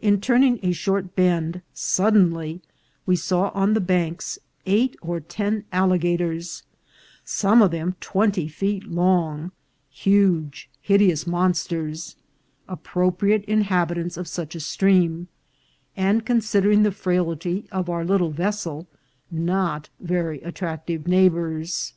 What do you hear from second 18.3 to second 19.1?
vessel,